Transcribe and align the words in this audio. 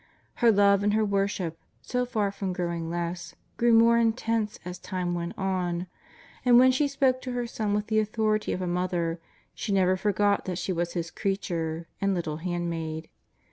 Her 0.37 0.51
love 0.51 0.81
and 0.81 0.95
her 0.95 1.05
worship, 1.05 1.59
so 1.83 2.07
far 2.07 2.31
from 2.31 2.53
growing 2.53 2.89
less, 2.89 3.35
grew 3.57 3.71
more 3.71 3.99
intense 3.99 4.57
as 4.65 4.79
time 4.79 5.13
went 5.13 5.37
on. 5.37 5.85
And, 6.43 6.57
when 6.57 6.71
she 6.71 6.87
spoke 6.87 7.21
to 7.21 7.33
her 7.33 7.45
Son 7.45 7.75
with 7.75 7.85
the 7.85 7.99
authority 7.99 8.51
of 8.51 8.63
a 8.63 8.67
mother, 8.67 9.19
she 9.53 9.71
never 9.71 9.95
forgot 9.95 10.45
that 10.45 10.57
she 10.57 10.73
was 10.73 10.93
His 10.93 11.11
creature 11.11 11.87
and 12.01 12.15
little 12.15 12.37
handmaid. 12.37 13.09